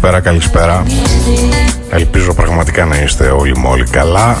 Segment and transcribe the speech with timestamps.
[0.00, 0.82] Καλησπέρα, καλησπέρα.
[1.90, 4.38] Ελπίζω πραγματικά να είστε όλοι μόλι καλά.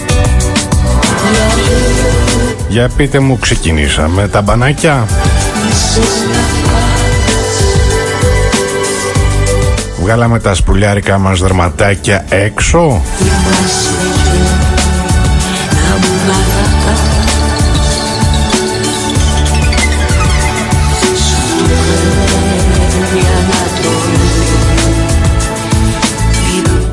[2.68, 5.06] Για πείτε μου, ξεκινήσαμε τα μπανάκια.
[10.00, 13.02] Βγάλαμε τα σπουλιάρικα μας δερματάκια έξω.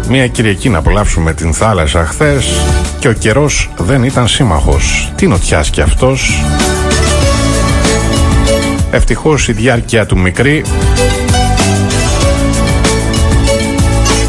[0.10, 2.52] Μια Κυριακή να απολαύσουμε την θάλασσα χθες
[3.00, 5.12] και ο καιρός δεν ήταν σύμμαχος.
[5.16, 6.42] Τι νοτιάς κι αυτός.
[8.92, 10.64] Ευτυχώς η διάρκεια του μικρή.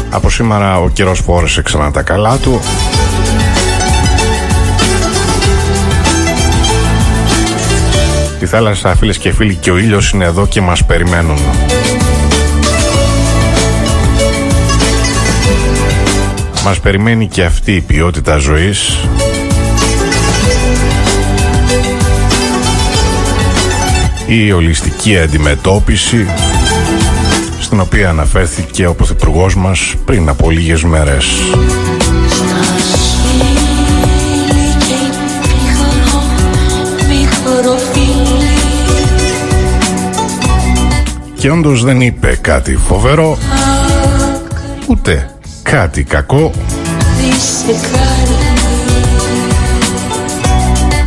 [0.09, 2.59] Από σήμερα ο καιρός φόρεσε ξανά τα καλά του.
[8.39, 11.39] Τη θάλασσα φίλες και φίλοι και ο ήλιος είναι εδώ και μας περιμένουν.
[16.69, 18.97] Μας περιμένει και αυτή η ποιότητα ζωής
[24.27, 26.27] η ολιστική αντιμετώπιση
[27.59, 31.25] στην οποία αναφέρθηκε ο Πρωθυπουργός μας πριν από λίγες μέρες.
[41.35, 43.37] Και όντως δεν είπε κάτι φοβερό
[44.87, 45.38] ούτε
[45.71, 46.51] κάτι κακό.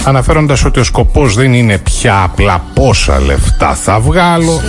[0.05, 4.61] Αναφέροντας ότι ο σκοπός δεν είναι πια απλά πόσα λεφτά θα βγάλω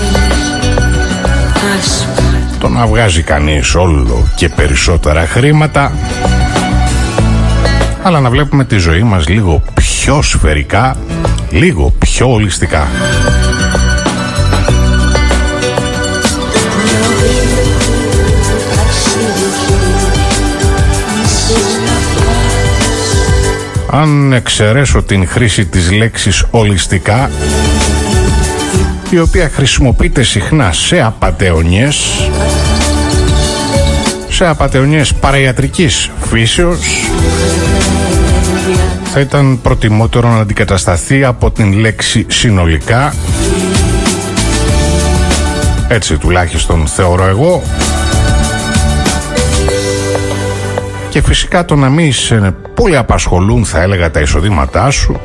[2.60, 5.92] το να βγάζει κανείς όλο και περισσότερα χρήματα
[8.04, 10.96] αλλά να βλέπουμε τη ζωή μας λίγο πιο σφαιρικά
[11.50, 12.88] λίγο πιο ολιστικά
[23.96, 27.32] αν εξαιρέσω την χρήση της λέξης ολιστικά
[29.10, 32.30] η οποία χρησιμοποιείται συχνά σε απατεωνιές
[34.30, 36.80] σε απατεωνιές παραϊατρικής φύσεως
[39.04, 43.14] θα ήταν προτιμότερο να αντικατασταθεί από την λέξη συνολικά.
[45.88, 47.64] Έτσι τουλάχιστον θεωρώ εγώ
[51.14, 55.20] και φυσικά το να μην σε πολύ απασχολούν θα έλεγα τα εισοδήματά σου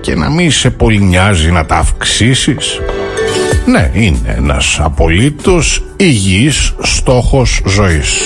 [0.00, 2.80] και να μην σε πολύ νοιάζει να τα αυξήσεις.
[3.66, 8.18] Ναι είναι ένας απολύτως υγιής στόχος ζωής.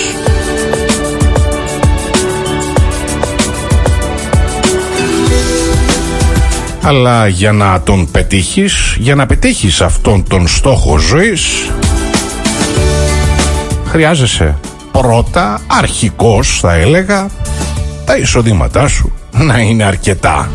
[6.81, 11.71] Αλλά για να τον πετύχεις για να πετύχεις αυτόν τον στόχο ζωής
[13.85, 14.57] χρειάζεσαι
[14.91, 17.29] πρώτα αρχικός θα έλεγα
[18.05, 20.49] τα εισοδήματά σου να είναι αρκετά.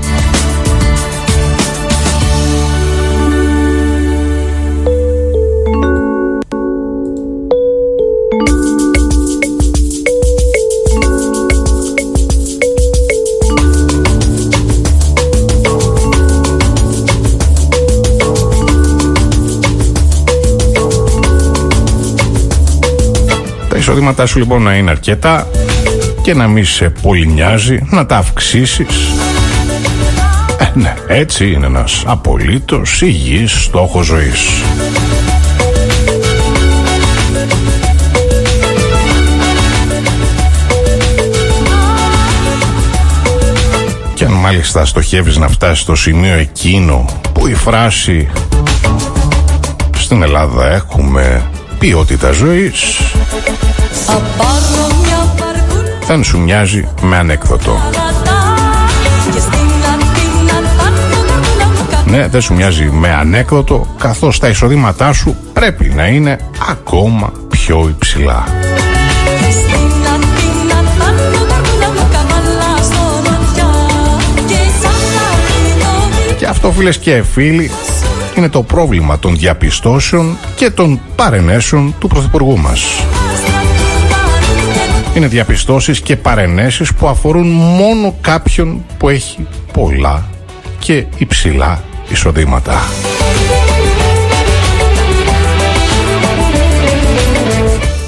[23.96, 25.46] Εισοδήματά σου λοιπόν να είναι αρκετά
[26.22, 29.12] και να μην σε πολύ νοιάζει να τα αυξήσεις.
[30.58, 34.62] Ε, ναι, έτσι είναι ένας απολύτως υγιής στόχος ζωής.
[44.14, 48.28] Και αν μάλιστα στοχεύεις να φτάσεις στο σημείο εκείνο που η φράση
[49.96, 53.00] στην Ελλάδα έχουμε ποιότητα ζωής
[56.06, 57.81] δεν σου μοιάζει με ανέκδοτο.
[62.05, 66.38] Ναι, δεν σου μοιάζει με ανέκδοτο, καθώς τα εισοδήματά σου πρέπει να είναι
[66.70, 68.44] ακόμα πιο υψηλά.
[76.38, 77.70] Και αυτό φίλες και φίλοι
[78.37, 82.83] είναι το πρόβλημα των διαπιστώσεων και των παρενέσεων του Πρωθυπουργού μας.
[85.17, 90.29] Είναι διαπιστώσεις και παρενέσεις που αφορούν μόνο κάποιον που έχει πολλά
[90.79, 92.83] και υψηλά εισοδήματα.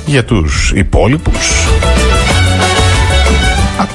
[0.07, 1.58] Για τους υπόλοιπους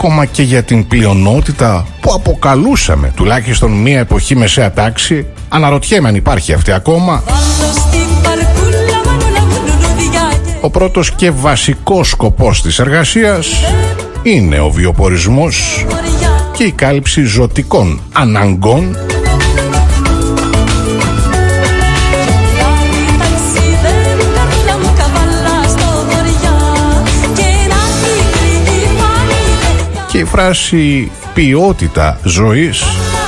[0.06, 5.26] ακόμα και για την πλειονότητα που αποκαλούσαμε τουλάχιστον μία εποχή μεσαία τάξη.
[5.50, 7.24] Αναρωτιέμαι αν υπάρχει αυτή ακόμα.
[10.62, 13.48] Ο πρώτος και βασικός σκοπός της εργασίας
[14.24, 15.86] είναι ο βιοπορισμός
[16.54, 18.98] και η κάλυψη ζωτικών αναγκών
[30.24, 32.84] η φράση ποιότητα ζωής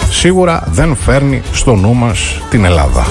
[0.10, 3.06] σίγουρα δεν φέρνει στο νου μας την Ελλάδα.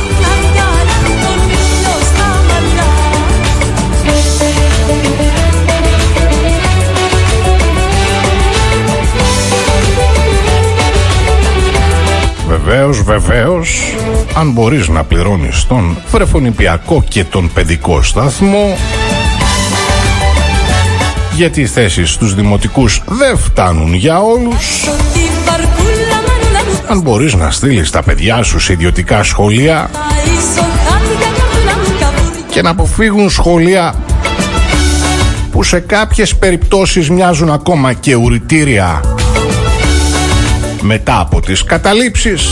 [12.49, 13.95] Βεβαίως, βεβαίως,
[14.37, 18.77] αν μπορείς να πληρώνεις τον βρεφονιπιακό και τον παιδικό σταθμό,
[21.37, 24.89] γιατί οι θέσεις στους δημοτικούς δεν φτάνουν για όλους,
[26.89, 29.91] αν μπορείς να στείλεις τα παιδιά σου σε ιδιωτικά σχολεία
[32.51, 33.95] και να αποφύγουν σχολεία
[35.51, 39.01] που σε κάποιες περιπτώσεις μοιάζουν ακόμα και ουρητήρια
[40.81, 42.49] μετά από τις καταλήψεις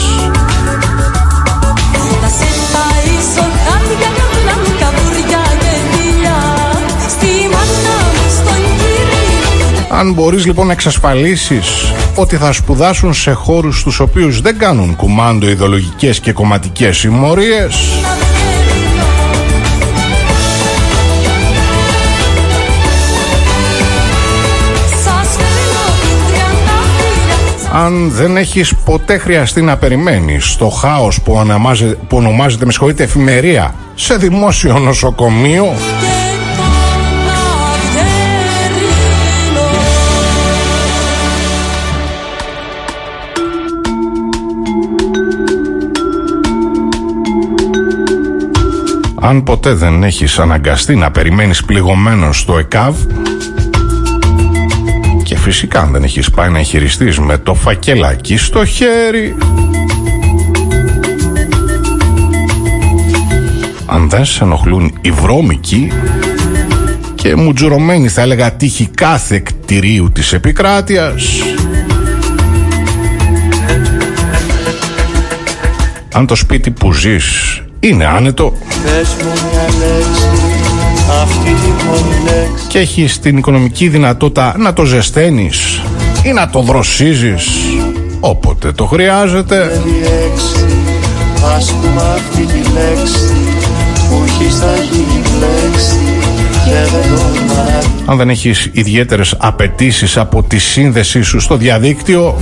[9.95, 15.49] Αν μπορείς λοιπόν να εξασφαλίσεις ότι θα σπουδάσουν σε χώρους στους οποίους δεν κάνουν κουμάντο
[15.49, 17.75] ιδεολογικές και κομματικές συμμορίες
[27.73, 31.43] αν δεν έχεις ποτέ χρειαστεί να περιμένεις το χάος που,
[32.09, 35.73] που ονομάζεται με συγχωρείτε εφημερία σε δημόσιο νοσοκομείο
[49.25, 52.97] Αν ποτέ δεν έχεις αναγκαστεί να περιμένεις πληγωμένος στο ΕΚΑΒ
[55.23, 59.37] και φυσικά αν δεν έχεις πάει να εγχειριστείς με το φακελάκι στο χέρι.
[63.87, 65.93] Αν δεν σε ενοχλούν οι βρώμικοι
[67.15, 71.43] και μουτζουρωμένοι θα έλεγα τύχη κάθε κτηρίου της επικράτειας.
[76.13, 78.53] Αν το σπίτι που ζεις είναι άνετο.
[82.69, 85.83] Και έχεις την οικονομική δυνατότητα να το ζεσταίνεις
[86.23, 87.49] ή να το δροσίζεις
[88.21, 89.81] όποτε το χρειάζεται.
[98.07, 102.37] Αν δεν έχεις ιδιαίτερες απαιτήσεις από τη σύνδεσή σου στο διαδίκτυο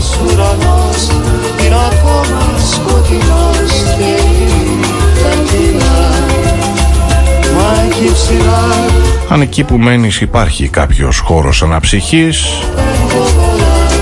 [9.29, 12.45] αν εκεί που μένεις υπάρχει κάποιος χώρος αναψυχής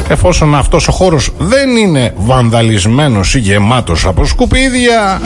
[0.08, 5.20] εφόσον αυτός ο χώρος δεν είναι βανδαλισμένος ή γεμάτος από σκουπίδια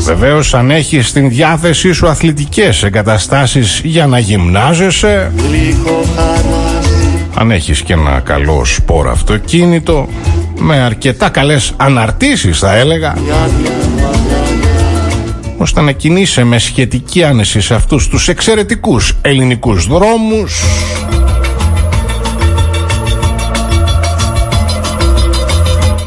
[0.00, 5.32] Βεβαίως αν έχεις στην διάθεσή σου αθλητικές εγκαταστάσεις για να γυμνάζεσαι
[7.34, 10.08] Αν έχεις και ένα καλό σπορ αυτοκίνητο
[10.58, 13.14] Με αρκετά καλές αναρτήσεις θα έλεγα
[15.62, 20.62] ώστε να κινείσαι με σχετική άνεση σε αυτούς τους εξαιρετικούς ελληνικούς δρόμους.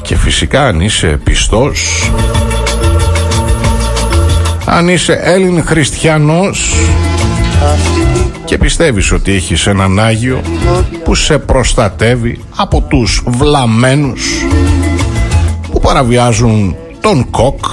[0.02, 2.10] Και φυσικά αν είσαι πιστός
[4.66, 6.76] αν είσαι Έλλην χριστιανός
[8.46, 10.42] και πιστεύεις ότι έχεις έναν Άγιο
[11.04, 14.24] που σε προστατεύει από τους βλαμμένους
[15.72, 17.66] που παραβιάζουν τον κοκ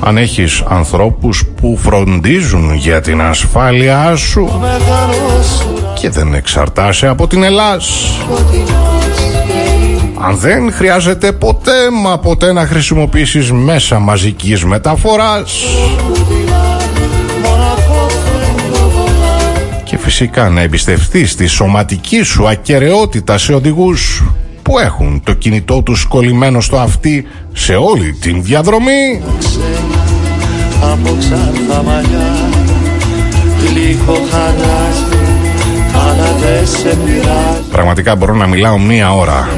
[0.00, 4.60] αν έχεις ανθρώπους που φροντίζουν για την ασφάλειά σου
[6.00, 8.16] και δεν εξαρτάσαι από την Ελλάς.
[10.20, 15.52] Αν δεν χρειάζεται ποτέ μα ποτέ να χρησιμοποιήσεις μέσα μαζικής μεταφοράς.
[19.84, 24.22] Και φυσικά να εμπιστευτείς τη σωματική σου ακαιρεότητα σε οδηγούς
[24.74, 29.22] που έχουν το κινητό τους κολλημένο στο αυτί σε όλη την διαδρομή.
[37.70, 39.48] Πραγματικά μπορώ να μιλάω μία ώρα.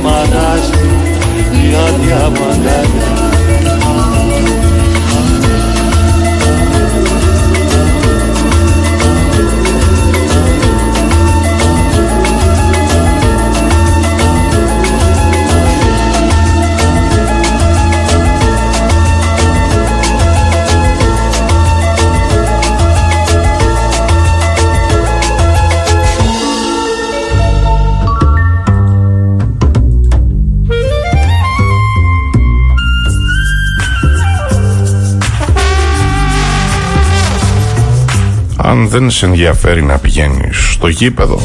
[38.66, 41.40] Αν δεν σε ενδιαφέρει να πηγαίνεις στο γήπεδο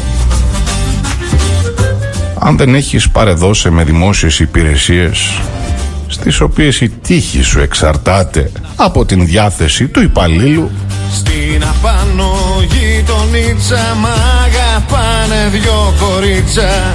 [2.38, 5.40] αν δεν έχεις παρεδώσει με δημόσιες υπηρεσίες
[6.06, 10.70] στις οποίες η τύχη σου εξαρτάται από την διάθεση του υπαλλήλου
[11.12, 14.06] Στην απάνω γειτονίτσα μ'
[14.44, 16.94] αγαπάνε δυο κορίτσα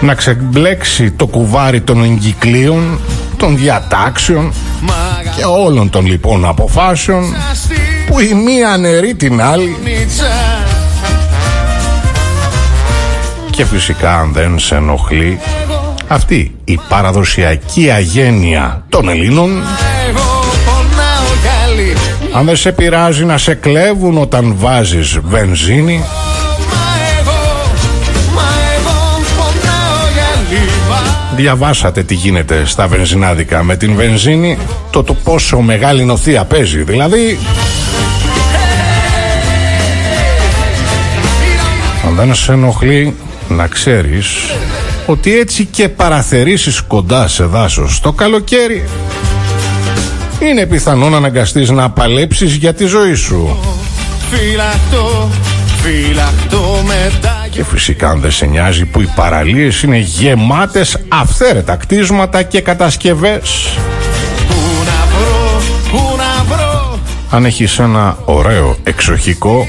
[0.00, 3.00] να ξεμπλέξει το κουβάρι των εγκυκλίων,
[3.36, 4.52] των διατάξεων
[5.36, 7.34] και όλων των λοιπόν αποφάσεων
[8.20, 9.76] που η μία νερεί την άλλη.
[13.50, 15.40] Και φυσικά αν δεν σε ενοχλεί
[16.08, 19.62] αυτή η παραδοσιακή αγένεια των Ελλήνων.
[22.32, 26.04] Αν δεν σε πειράζει να σε κλέβουν όταν βάζεις βενζίνη.
[31.36, 34.58] Διαβάσατε τι γίνεται στα βενζινάδικα με την βενζίνη
[34.90, 36.82] Το το πόσο μεγάλη νοθεία παίζει.
[36.82, 37.38] Δηλαδή
[42.10, 43.16] Αν δεν σε ενοχλεί
[43.48, 44.26] να ξέρεις
[45.06, 48.88] ότι έτσι και παραθερίσεις κοντά σε δάσος το καλοκαίρι
[50.40, 53.58] είναι πιθανό να αναγκαστείς να παλέψεις για τη ζωή σου.
[54.30, 55.30] Φυλακτό,
[55.82, 62.42] φυλακτό μετά και φυσικά αν δεν σε νοιάζει που οι παραλίες είναι γεμάτες αυθαίρετα κτίσματα
[62.42, 63.68] και κατασκευές.
[64.48, 66.98] Πού να βρω, πού να βρω;
[67.30, 69.66] Αν έχεις ένα ωραίο εξοχικό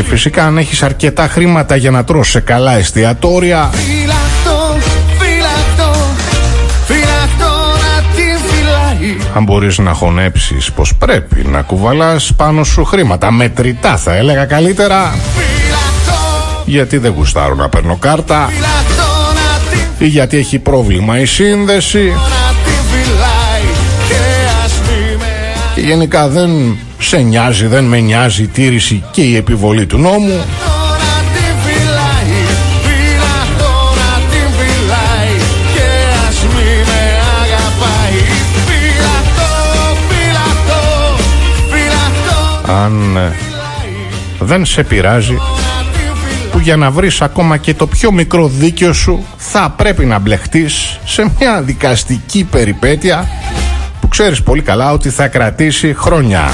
[0.00, 3.70] και φυσικά αν έχεις αρκετά χρήματα για να τρως σε καλά εστιατόρια
[9.34, 15.14] Αν μπορείς να χωνέψεις πως πρέπει να κουβαλάς πάνω σου χρήματα Μετρητά θα έλεγα καλύτερα.
[16.64, 18.50] Γιατί δεν γουστάρω να παίρνω κάρτα.
[19.98, 22.12] Ή γιατί έχει πρόβλημα η σύνδεση.
[25.74, 30.44] Και γενικά δεν σε νοιάζει, δεν με νοιάζει η τήρηση και η επιβολή του νόμου.
[42.84, 43.32] Αν ε,
[44.38, 45.36] δεν σε πειράζει
[46.52, 50.98] που για να βρεις ακόμα και το πιο μικρό δίκαιο σου θα πρέπει να μπλεχτείς
[51.04, 53.28] σε μια δικαστική περιπέτεια
[54.00, 56.50] που ξέρεις πολύ καλά ότι θα κρατήσει χρόνια.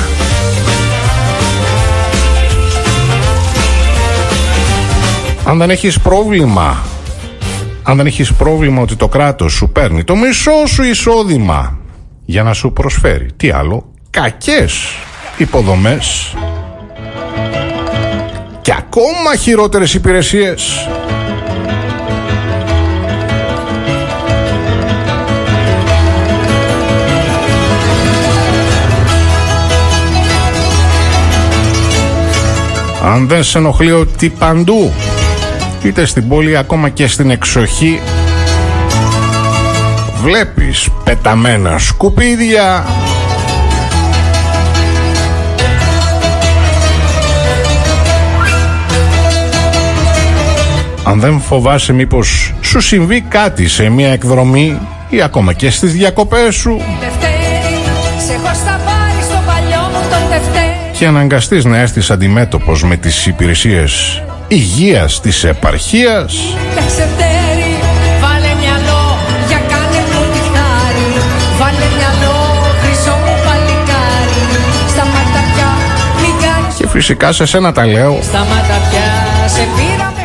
[5.46, 6.76] Αν δεν έχεις πρόβλημα
[7.82, 11.78] αν δεν έχεις πρόβλημα ότι το κράτος σου παίρνει το μισό σου εισόδημα
[12.24, 14.74] για να σου προσφέρει τι άλλο κακές
[15.36, 16.34] υποδομές
[18.60, 20.88] και ακόμα χειρότερες υπηρεσίες.
[33.02, 34.92] Αν δεν σε ενοχλεί ότι παντού
[35.86, 38.00] είτε στην πόλη ακόμα και στην εξοχή
[40.22, 42.86] βλέπεις πεταμένα σκουπίδια.
[51.04, 54.78] Αν δεν φοβάσαι μήπως σου συμβεί κάτι σε μια εκδρομή
[55.08, 56.80] ή ακόμα και στις διακοπές σου.
[60.98, 66.34] Και αναγκαστείς να έρθεις αντιμέτωπος με τις υπηρεσίες υγείας της επαρχίας.
[76.78, 78.18] Και φυσικά σε σένα τα λέω.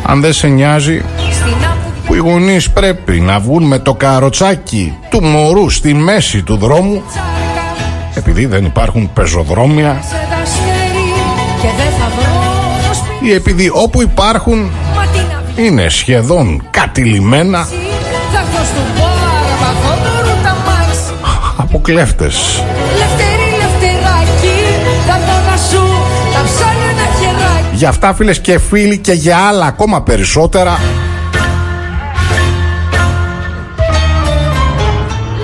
[0.03, 1.01] Αν δεν σε νοιάζει
[2.05, 7.01] που οι γονείς πρέπει να βγουν με το καροτσάκι του μωρού στη μέση του δρόμου
[8.13, 10.03] επειδή δεν υπάρχουν πεζοδρόμια
[13.21, 14.71] ή επειδή όπου υπάρχουν
[15.55, 17.67] είναι σχεδόν κατηλημένα
[21.57, 22.63] από κλέφτες.
[27.73, 30.79] Για αυτά φίλες και φίλοι και για άλλα ακόμα περισσότερα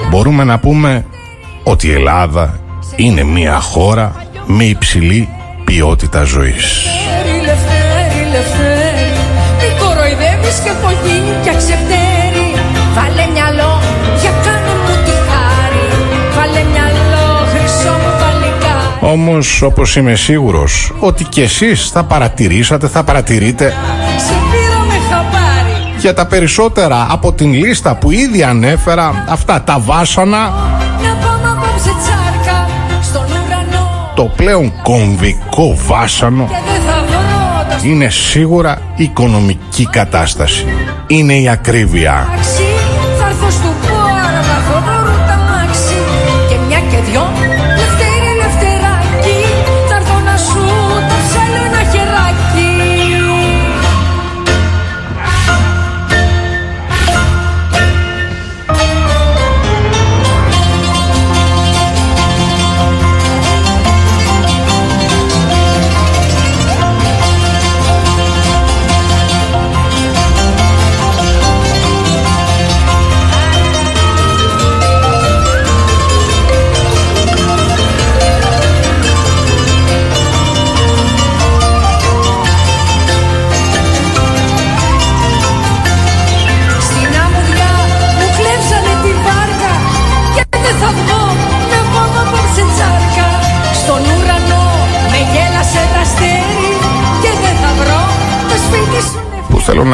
[0.09, 1.05] Μπορούμε να πούμε
[1.63, 2.59] ότι η Ελλάδα
[2.95, 4.15] είναι μια χώρα
[4.45, 5.29] με υψηλή
[5.63, 6.86] ποιότητα ζωής.
[18.99, 23.73] Όμως όπως είμαι σίγουρος ότι κι εσείς θα παρατηρήσατε, θα παρατηρείτε
[25.99, 30.53] για τα περισσότερα από την λίστα που ήδη ανέφερα αυτά τα βάσανα
[34.15, 36.49] το πλέον κομβικό βάσανο
[37.87, 40.65] είναι σίγουρα η οικονομική κατάσταση.
[41.07, 42.27] Είναι η ακρίβεια.
[47.09, 47.36] θέλω να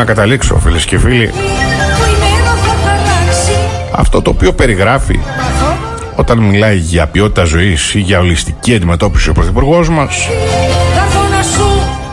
[0.03, 1.31] καταλήξω φίλες και φίλοι
[3.91, 5.19] αυτό το οποίο περιγράφει
[6.15, 10.27] όταν μιλάει για ποιότητα ζωής ή για ολιστική αντιμετώπιση ο Πρωθυπουργός μας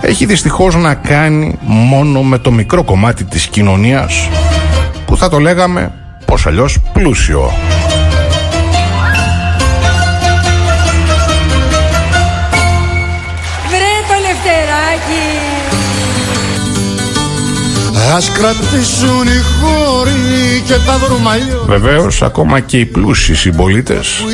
[0.00, 4.28] έχει δυστυχώς να κάνει μόνο με το μικρό κομμάτι της κοινωνίας
[5.06, 5.92] που θα το λέγαμε
[6.24, 7.52] πως αλλιώς πλούσιο.
[18.14, 24.24] Ας κρατήσουν οι χώροι και τα βρούμαλιό Βεβαίως ακόμα και οι πλούσιοι συμπολίτες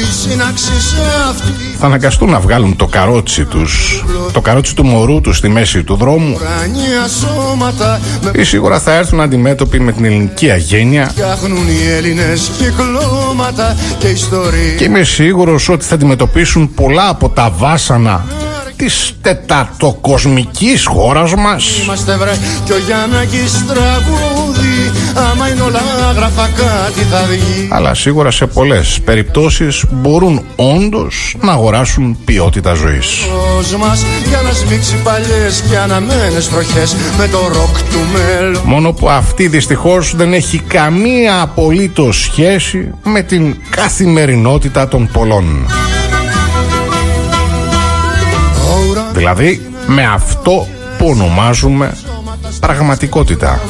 [1.78, 5.94] θα αναγκαστούν να βγάλουν το καρότσι τους το καρότσι του μωρού τους στη μέση του
[5.94, 6.38] δρόμου.
[8.32, 11.12] Ή σίγουρα θα έρθουν αντιμέτωποι με την ελληνική αγένεια.
[14.78, 18.24] και είμαι σίγουρος ότι θα αντιμετωπίσουν πολλά από τα βάσανα
[18.76, 21.78] της τετατοκοσμικής χώρας μας.
[21.82, 24.92] Είμαστε βρε κι ο Γιάννακης τραγούδι.
[25.30, 25.80] Άμα είναι όλα
[26.16, 27.68] γράφα κάτι θα βγει.
[27.70, 33.26] Αλλά σίγουρα σε πολλές περιπτώσεις μπορούν όντως να αγοράσουν ποιότητα ζωής.
[33.78, 38.62] Μας για να σμίξει παλιές και αναμένες τροχές με το ροκ του μέλλον.
[38.64, 45.66] Μόνο που αυτή δυστυχώς δεν έχει καμία απολύτως σχέση με την καθημερινότητα των πολλών
[49.16, 50.66] Δηλαδή με αυτό
[50.98, 51.96] που ονομάζουμε
[52.60, 53.60] πραγματικότητα.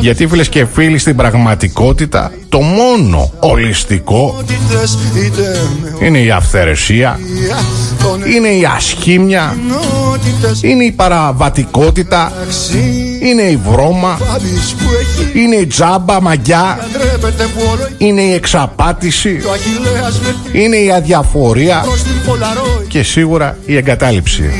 [0.00, 4.42] Γιατί φίλες και φίλοι στην πραγματικότητα το μόνο ολιστικό
[6.00, 7.20] είναι η αυθαιρεσία,
[8.34, 9.56] είναι η ασχήμια,
[10.60, 12.32] είναι η παραβατικότητα,
[13.20, 14.18] είναι η βρώμα,
[15.34, 16.78] είναι η τζάμπα μαγιά,
[17.98, 19.40] είναι η εξαπάτηση,
[20.52, 21.84] είναι η αδιαφορία
[22.88, 24.50] και σίγουρα η εγκατάλειψη.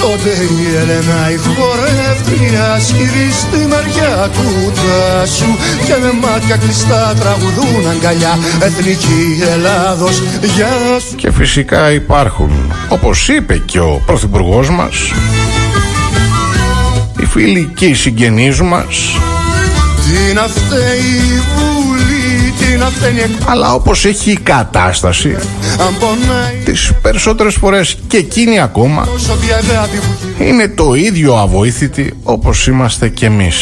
[0.00, 2.78] Τότε η Ελένα η χορεύτρια
[3.40, 5.46] στη μεριά του τάσου
[5.86, 10.22] και με μάτια κλειστά τραγουδούν αγκαλιά εθνική Ελλάδος
[10.56, 11.14] γεια σου.
[11.16, 14.94] Και φυσικά υπάρχουν, όπως είπε και ο Πρωθυπουργός μας,
[17.20, 19.18] οι φίλοι και οι συγγενείς μας
[20.04, 21.42] Τι να φταίει
[23.46, 25.36] Αλλά όπως έχει η κατάσταση
[26.64, 29.08] Τις περισσότερες φορές και εκείνοι ακόμα
[30.38, 33.56] Είναι το ίδιο αβοήθητοι όπως είμαστε κι εμείς.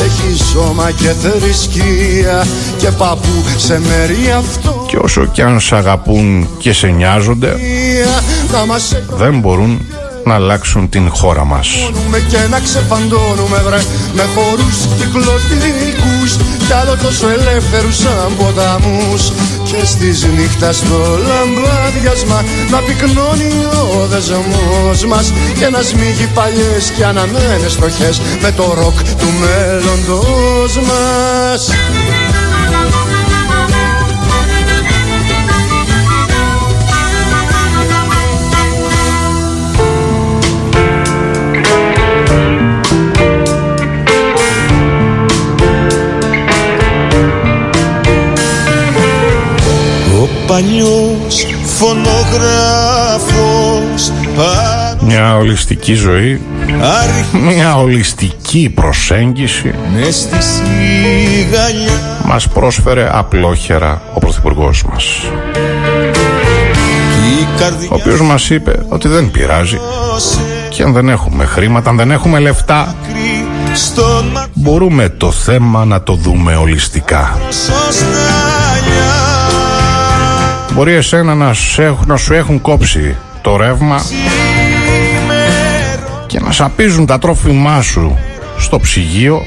[0.00, 2.46] Έχει σώμα και θρησκεία
[2.78, 7.56] και παππού σε μέρη αυτό Και όσο κι αν σ' αγαπούν και σε νοιάζονται
[9.16, 9.80] Δεν μπορούν
[10.24, 11.68] να αλλάξουν την χώρα μας.
[12.28, 13.80] Και να ξεφαντώνουμε βρε
[14.14, 16.30] με χώρους κυκλωτικούς
[16.66, 19.32] κι άλλο τόσο ελεύθερους σαν ποταμούς
[19.64, 23.52] και στις νύχτας στο λαμπάδιασμα να πυκνώνει
[23.96, 30.78] ο δεσμός μας και να σμίγει παλιές και αναμένες τροχές με το ροκ του μέλλοντος
[30.88, 31.70] μας.
[50.60, 52.12] Παλιός φωνογράφος
[55.00, 56.40] μια ολιστική ζωή.
[57.32, 59.74] Μια ολιστική προσέγγιση.
[62.24, 65.04] Μας πρόσφερε απλόχερα ο Πρωθυπουργός μας.
[67.90, 69.78] Ο οποίος μας είπε ότι δεν πειράζει.
[70.68, 72.94] Και αν δεν έχουμε χρήματα, αν δεν έχουμε λεφτά
[74.54, 77.38] Μπορούμε το θέμα να το δούμε ολιστικά
[80.74, 84.02] Μπορεί εσένα να σου, έχουν, να σου έχουν κόψει το ρεύμα
[86.26, 88.18] και να σαπίζουν τα τρόφιμά σου
[88.58, 89.42] στο ψυγείο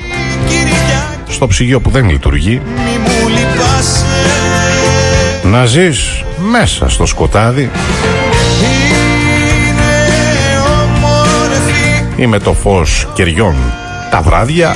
[1.34, 2.62] στο ψυγείο που δεν λειτουργεί.
[5.44, 7.72] Να ζεις μέσα στο σκοτάδι.
[12.16, 13.56] Ή με το φως κεριών
[14.12, 14.76] τα βράδια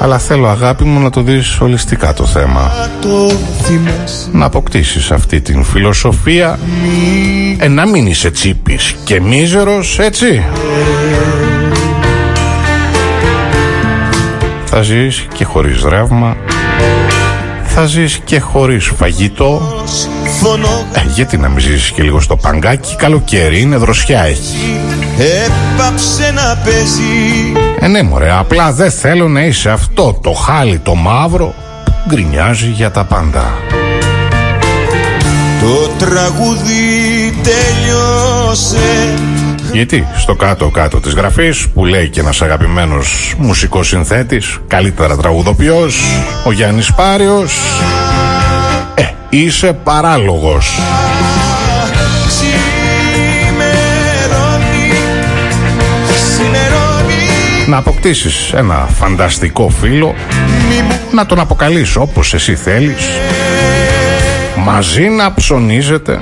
[0.00, 2.72] αλλά θέλω αγάπη μου να το δεις ολιστικά το θέμα.
[4.32, 6.58] Να αποκτήσεις αυτή την φιλοσοφία.
[7.58, 10.44] Ε να μην είσαι τσίπης και μίζερος έτσι.
[14.64, 16.36] Θα ζεις και χωρίς ρεύμα.
[17.64, 19.62] Θα ζεις και χωρίς φαγητό.
[20.92, 24.80] Ε, γιατί να μην ζήσεις και λίγο στο παγκάκι; Καλοκαίρι είναι δροσιά έχει.
[25.18, 30.94] Έπαψε να παίζεις Ε ναι μωρέ απλά δεν θέλω να είσαι αυτό Το χάλι το
[30.94, 33.52] μαύρο Που γκρινιάζει για τα πάντα.
[35.60, 39.14] Το τραγούδι τελειώσε
[39.72, 46.00] γιατί στο κάτω-κάτω της γραφής που λέει και ένας αγαπημένος μουσικός συνθέτης, καλύτερα τραγουδοποιός,
[46.44, 47.58] ο Γιάννης Πάριος,
[48.94, 50.78] ε, είσαι παράλογος.
[57.72, 60.14] Να αποκτήσεις ένα φανταστικό φίλο,
[61.12, 63.08] να τον αποκαλείς όπως εσύ θέλεις,
[64.56, 66.18] μαζί να ψωνίζετε,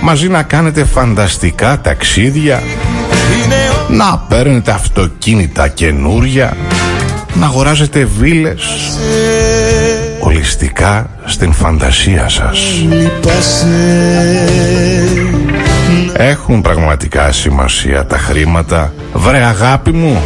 [0.00, 2.62] μαζί να κάνετε φανταστικά ταξίδια,
[3.88, 6.56] να παίρνετε αυτοκίνητα καινούρια,
[7.34, 8.62] να αγοράζετε βίλες,
[10.20, 12.58] ολιστικά στην φαντασία σας.
[16.12, 20.22] Έχουν πραγματικά σημασία τα χρήματα, βρε αγάπη μου.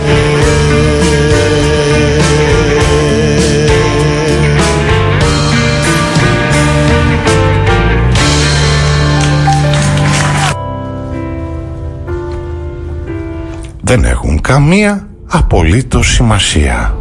[13.80, 16.94] Δεν έχουν καμία απολύτως σημασία.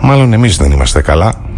[0.00, 1.49] Μάλλον εμείς δεν είμαστε καλά.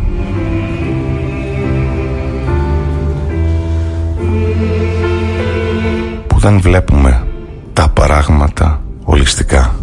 [6.43, 7.27] Δεν βλέπουμε
[7.73, 9.82] τα πράγματα ολιστικά.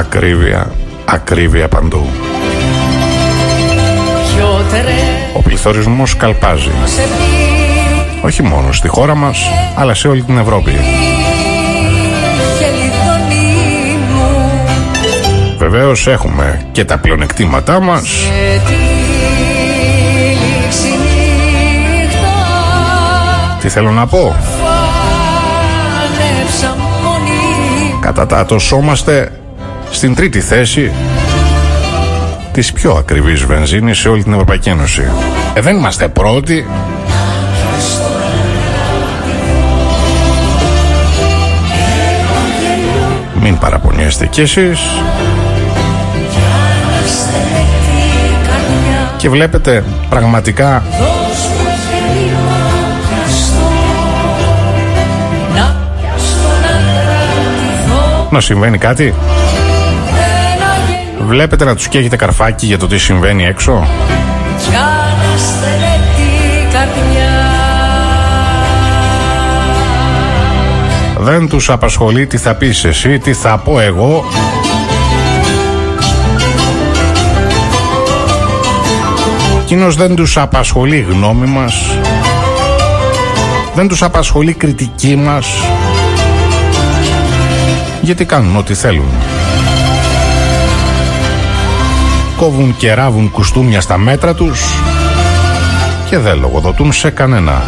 [0.00, 0.72] Ακρίβεια,
[1.04, 2.08] ακρίβεια παντού.
[5.36, 6.70] Ο πληθωρισμός καλπάζει.
[8.22, 9.38] Όχι μόνο στη χώρα μας,
[9.74, 10.72] αλλά σε όλη την Ευρώπη.
[15.58, 18.08] Βεβαίως έχουμε και τα πλεονεκτήματά μας.
[23.60, 24.36] Τι θέλω να πω;
[28.00, 29.32] κατατατωσόμαστε
[29.90, 30.92] στην τρίτη θέση
[32.52, 35.02] της πιο ακριβής βενζίνης σε όλη την Ευρωπαϊκή Ένωση.
[35.54, 36.66] Ε, δεν είμαστε πρώτοι.
[43.42, 44.80] Μην παραπονιέστε κι εσείς.
[49.16, 50.82] Και βλέπετε πραγματικά
[58.30, 59.14] να συμβαίνει κάτι.
[61.30, 63.86] Βλέπετε να τους καίγετε καρφάκι για το τι συμβαίνει έξω;
[71.18, 74.24] Δεν τους απασχολεί τι θα πεις εσύ, τι θα πω εγώ.
[79.60, 81.74] Εκείνος δεν τους απασχολεί η γνώμη μας.
[83.74, 85.46] Δεν τους απασχολεί η κριτική μας.
[88.00, 89.39] Γιατί κάνουν ό,τι θέλουν.
[92.40, 94.62] Κόβουν και ράβουν κουστούμια στα μέτρα τους
[96.08, 97.62] και δεν λογοδοτούν σε κανένα.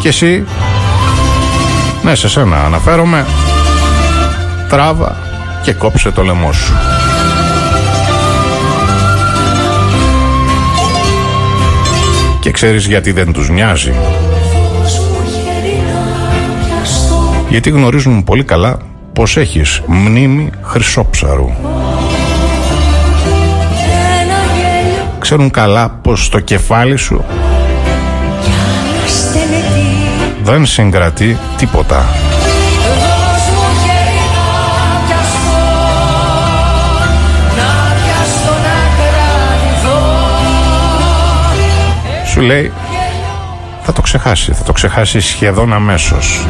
[0.00, 0.44] Και εσύ,
[2.02, 3.26] ναι σε σένα αναφέρομαι,
[4.68, 5.16] τράβα
[5.62, 6.72] και κόψε το λαιμό σου.
[12.40, 13.92] Και ξέρεις γιατί δεν τους νοιάζει.
[17.56, 18.76] Γιατί γνωρίζουν πολύ καλά
[19.12, 21.50] πως έχεις μνήμη χρυσόψαρου.
[25.18, 27.24] Ξέρουν καλά πως στο κεφάλι σου
[30.42, 32.04] δεν συγκρατεί τίποτα.
[42.26, 42.72] Σου λέει
[43.82, 46.46] θα το ξεχάσει, θα το ξεχάσει σχεδόν αμέσως.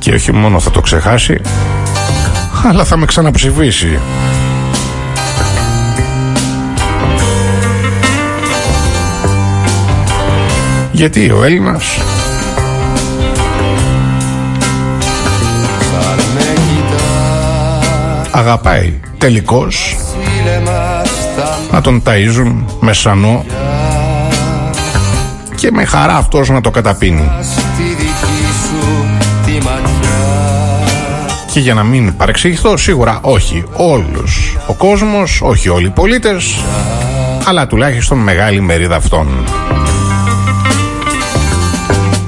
[0.00, 1.40] Και όχι μόνο θα το ξεχάσει,
[2.68, 3.98] αλλά θα με ξαναψηφίσει.
[10.92, 11.84] Γιατί ο Έλληνας
[18.30, 19.96] αγαπάει τελικώς
[21.70, 23.44] να τον ταΐζουν με σανό
[25.54, 27.30] και με χαρά αυτός να το καταπίνει.
[31.52, 36.64] Και για να μην παρεξηγηθώ, σίγουρα όχι όλους ο κόσμος, όχι όλοι οι πολίτες,
[37.44, 39.28] αλλά τουλάχιστον μεγάλη μερίδα αυτών.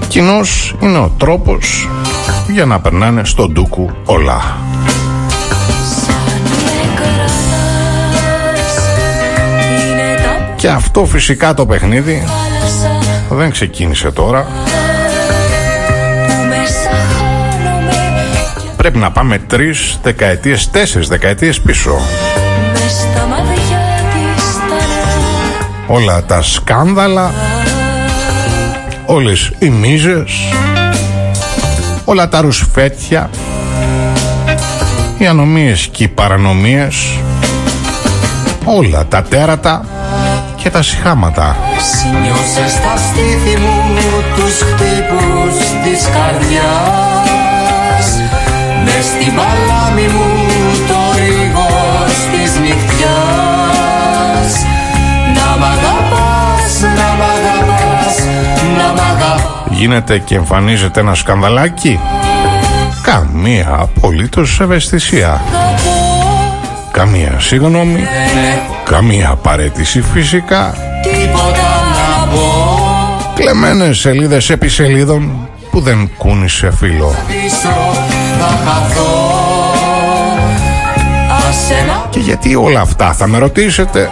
[0.08, 1.88] Κοινός είναι ο τρόπος
[2.48, 4.56] για να περνάνε στον ντούκου όλα.
[10.56, 12.22] Και αυτό φυσικά το παιχνίδι
[13.30, 14.46] δεν ξεκίνησε τώρα.
[18.82, 22.00] Πρέπει να πάμε τρεις δεκαετίες, τέσσερις δεκαετίες πίσω.
[25.86, 27.32] Όλα τα σκάνδαλα,
[29.06, 30.32] όλες οι μίζες,
[32.04, 33.30] όλα τα ρουσφέτια,
[35.18, 37.18] οι ανομίες και οι παρανομίες,
[38.64, 39.84] όλα τα τέρατα
[40.56, 41.56] και τα συχάματα.
[42.22, 47.11] Νιώσες στα στήθη μου τους χτύπους της καρδιάς
[49.24, 50.26] με στην παλάμη μου
[50.88, 54.52] το ρίγος της νυχτιάς.
[55.34, 58.16] Να μ' αγαπάς, να μ' αγαπάς,
[58.76, 59.42] να μ' αγαπάς.
[59.70, 62.00] Γίνεται και εμφανίζεται ένα σκανδαλάκι.
[63.02, 65.40] Καμία απολύτως ευαισθησία.
[66.90, 68.06] Καμία συγγνώμη.
[68.84, 70.74] Καμία παρέτηση φυσικά.
[73.34, 77.14] Κλεμμένες σελίδες επί σελίδων Που δεν κούνησε φίλο
[82.10, 84.10] Και γιατί όλα αυτά θα με ρωτήσετε.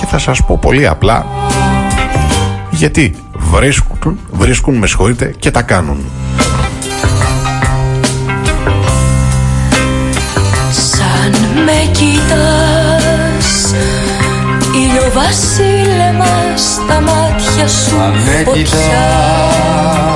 [0.00, 1.26] Και θα σας πω πολύ απλά
[2.70, 6.04] Γιατί βρίσκουν, βρίσκουν με συγχωρείτε και τα κάνουν.
[11.64, 13.74] Με κοιτάς
[14.74, 18.70] Ηλιοβασίλεμα στα μάτια σου Αν με κοιτάς.
[18.70, 18.90] Κι
[20.00, 20.13] εγώ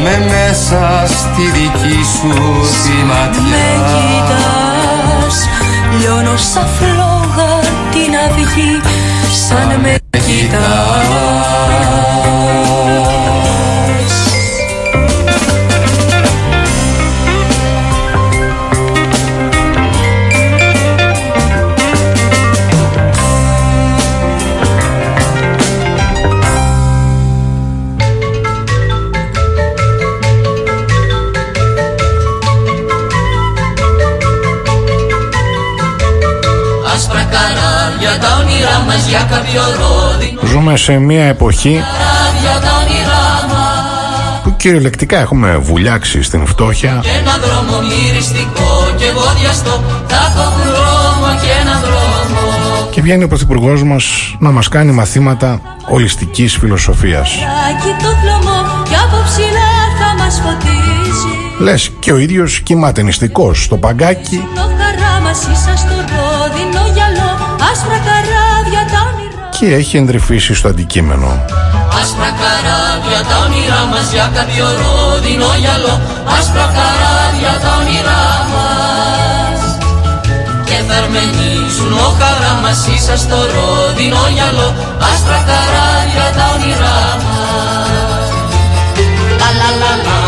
[0.00, 2.28] με μέσα στη δική σου
[2.82, 3.42] τη ματιά.
[3.42, 5.48] Με κοιτάς
[5.98, 8.80] Λιώνω σαν φλόγα την αυγή
[9.48, 12.07] Σαν με κοιτάς
[40.44, 41.82] Ζούμε σε μια εποχή
[44.58, 47.00] κυριολεκτικά έχουμε βουλιάξει στην φτώχεια.
[47.02, 52.88] Και ένα δρόμο μυριστικό και βόδιαστο, θα δρόμο και ένα δρόμο.
[52.90, 57.30] Και βγαίνει ο Πρωθυπουργός μας να μας κάνει μαθήματα ολιστικής φιλοσοφίας.
[58.02, 61.34] το χλωμό και από ψηλά θα μας φωτίζει.
[61.58, 64.42] Λες και ο ίδιος κοιμάται νηστικός στο παγκάκι
[69.58, 71.44] και έχει εντρυφήσει στο αντικείμενο.
[72.00, 75.94] Άσπρα καράβια τα όνειρά μας για κάποιο ρόδινο γυαλό.
[76.38, 79.60] Άσπρα καράβια τα όνειρά μας.
[80.68, 84.68] Και θαρμενίζουν ο χαρά μας ίσα στο ρόδινο γυαλό.
[85.10, 87.88] Άσπρα καράβια τα όνειρά μας.
[89.40, 90.27] La la la la la la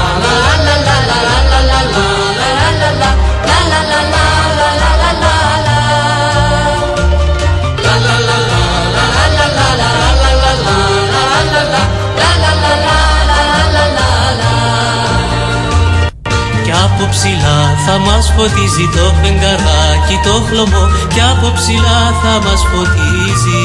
[17.01, 20.85] από ψηλά θα μας φωτίζει το φεγγαράκι το χλωμό
[21.15, 23.65] Κι από ψηλά θα μας φωτίζει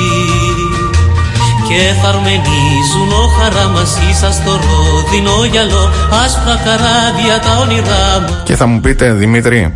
[1.68, 5.84] και θα αρμενίζουν ο χαρά μας ίσα στο ρόδινο γυαλό
[6.24, 9.74] Άσπρα καράβια τα όνειρά μας Και θα μου πείτε Δημήτρη,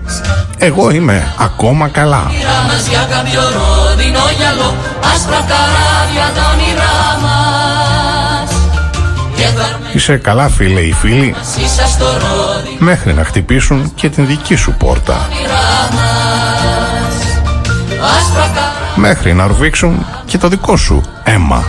[0.57, 2.23] εγώ είμαι ακόμα καλά.
[2.29, 4.69] όνειρά μας για κάποιο ρόδινο γυαλό
[5.13, 6.43] Άσπρα καράβια τα
[9.93, 14.73] Είσαι καλά φίλε ή φίλοι; Ίσα στο ρόδινο μέχρι να χτυπήσουν και την δική σου
[14.73, 15.27] πόρτα.
[15.31, 17.13] όνειρά μας
[18.17, 21.63] Άσπρα καράβια Μέχρι να ρουφήξουν και το δικό σου αίμα.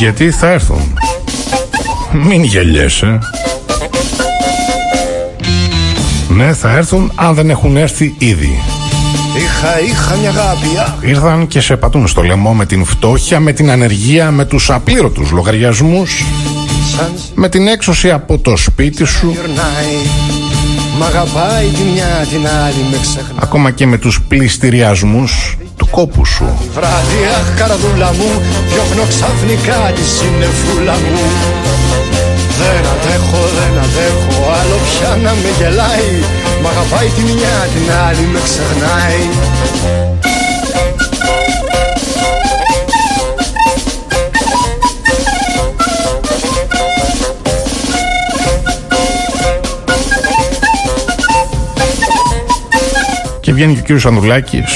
[0.00, 0.98] Γιατί θα έρθουν.
[2.12, 3.18] Μην γελιέσαι.
[6.28, 8.62] Ναι, θα έρθουν αν δεν έχουν έρθει ήδη.
[9.36, 13.52] Είχα, είχα μια αγάπη, αχ, Ήρθαν και σε πατούν στο λαιμό με την φτώχεια, με
[13.52, 16.24] την ανεργία, με τους απλήρωτους λογαριασμούς,
[16.96, 19.96] σαν με την έξωση από το σπίτι σου, γυρνάει.
[20.98, 23.42] Μ' αγαπάει τη μια την άλλη με ξεχνά.
[23.42, 25.59] ακόμα και με τους πληστηριασμούς του
[25.90, 26.48] κόπους σου.
[26.74, 28.30] Βράδυ, αχ, καρδούλα μου,
[28.70, 31.24] διώχνω ξαφνικά τη συννεφούλα μου.
[32.60, 36.10] Δεν αντέχω, δεν αντέχω, άλλο πια να με γελάει.
[36.62, 39.22] Μ' αγαπάει τη μια την άλλη με ξεχνάει.
[53.40, 54.72] Και βγαίνει και ο κύριος Ανδρουλάκης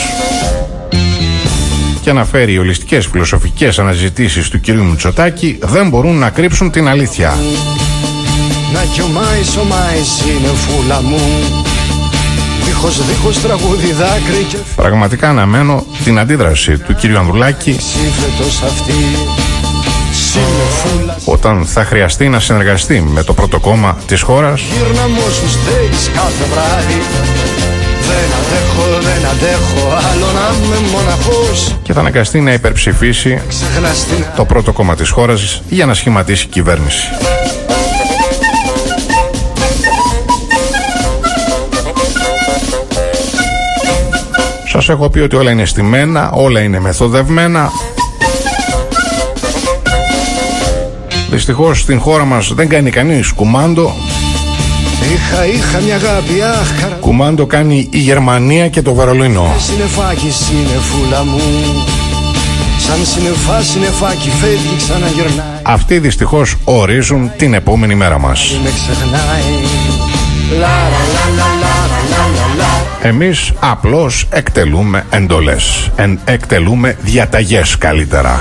[2.05, 7.35] και αναφέρει οι ολιστικές φιλοσοφικές αναζητήσεις του κυρίου Μητσοτάκη δεν μπορούν να κρύψουν την αλήθεια.
[8.73, 11.21] Να γιωμάει, σωμάει, συννεφούλα μου.
[12.65, 18.93] Δίχως, δίχως τραγούδι, δάκρυ και Πραγματικά αναμένω την αντίδραση του κύριου Ανδρουλάκη σύμφετος αυτή.
[20.13, 24.63] Συννεφούλα, όταν θα χρειαστεί να συνεργαστεί με το πρώτο κόμμα της χώρας
[28.07, 31.77] Δεν αντέχω, δεν αντέχω, άλλο να είμαι μοναχός.
[31.83, 36.47] και θα αναγκαστεί να υπερψηφίσει Ξεχνάς την το πρώτο κόμμα της χώρας για να σχηματίσει
[36.47, 37.09] κυβέρνηση.
[44.69, 47.71] Σας έχω πει ότι όλα είναι στημένα, όλα είναι μεθοδευμένα.
[51.31, 53.95] Δυστυχώς στην χώρα μας δεν κάνει κανείς κουμάντο.
[55.03, 56.95] Είχα, είχα μια αγάπη, αχ, καρα...
[56.95, 59.55] Κουμάντο κάνει η Γερμανία και το Βερολίνο.
[59.59, 61.41] Συνεφάκι, συνεφούλα μου.
[62.79, 65.47] Σαν συνεφά, συνεφάκι, φεύγει, ξαναγυρνάει.
[65.63, 68.59] Αυτοί δυστυχώς ορίζουν την επόμενη μέρα μας.
[68.63, 69.63] Με ξεχνάει.
[70.51, 70.69] Λα, λα,
[71.37, 71.75] λα, λα, λα,
[72.11, 73.09] λα, λα, λα.
[73.09, 75.91] Εμείς απλώς εκτελούμε εντολές.
[75.97, 78.41] Εν, εκτελούμε διαταγές καλύτερα.